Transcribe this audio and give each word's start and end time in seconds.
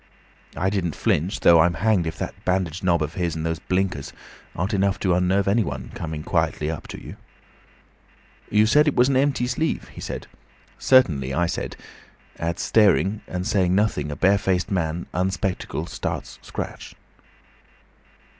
I 0.57 0.71
didn't 0.71 0.95
flinch, 0.95 1.41
though 1.41 1.59
I'm 1.59 1.75
hanged 1.75 2.07
if 2.07 2.17
that 2.17 2.33
bandaged 2.43 2.83
knob 2.83 3.03
of 3.03 3.13
his, 3.13 3.35
and 3.35 3.45
those 3.45 3.59
blinkers, 3.59 4.13
aren't 4.55 4.73
enough 4.73 4.99
to 5.01 5.13
unnerve 5.13 5.47
any 5.47 5.61
one, 5.63 5.91
coming 5.93 6.23
quietly 6.23 6.71
up 6.71 6.87
to 6.87 6.99
you. 6.99 7.17
"'You 8.49 8.65
said 8.65 8.87
it 8.87 8.95
was 8.95 9.09
an 9.09 9.15
empty 9.15 9.45
sleeve?' 9.45 9.89
he 9.89 10.01
said. 10.01 10.25
'Certainly,' 10.79 11.35
I 11.35 11.45
said. 11.45 11.75
At 12.39 12.59
staring 12.59 13.21
and 13.27 13.45
saying 13.45 13.75
nothing 13.75 14.09
a 14.11 14.15
barefaced 14.15 14.71
man, 14.71 15.05
unspectacled, 15.13 15.89
starts 15.89 16.39
scratch. 16.41 16.95